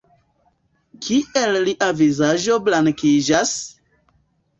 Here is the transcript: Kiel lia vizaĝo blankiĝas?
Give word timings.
Kiel 1.07 1.59
lia 1.65 1.89
vizaĝo 1.99 2.57
blankiĝas? 2.71 3.53